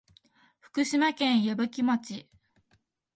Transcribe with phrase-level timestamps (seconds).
[0.59, 2.27] 福島県矢吹町